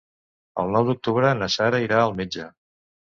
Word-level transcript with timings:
El 0.61 0.71
nou 0.75 0.87
d'octubre 0.87 1.33
na 1.41 1.51
Sara 1.57 1.83
irà 1.89 2.01
al 2.07 2.17
metge. 2.23 2.49